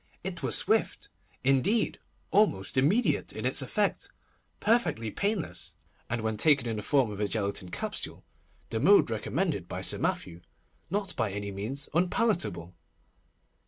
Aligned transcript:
It 0.23 0.41
was 0.41 0.57
swift—indeed, 0.57 1.99
almost 2.31 2.75
immediate, 2.75 3.33
in 3.33 3.45
its 3.45 3.61
effect—perfectly 3.61 5.11
painless, 5.11 5.75
and 6.09 6.21
when 6.21 6.37
taken 6.37 6.67
in 6.67 6.77
the 6.77 6.81
form 6.81 7.11
of 7.11 7.19
a 7.19 7.27
gelatine 7.27 7.69
capsule, 7.69 8.25
the 8.71 8.79
mode 8.79 9.11
recommended 9.11 9.67
by 9.67 9.83
Sir 9.83 9.99
Mathew, 9.99 10.41
not 10.89 11.15
by 11.15 11.29
any 11.31 11.51
means 11.51 11.87
unpalatable. 11.93 12.73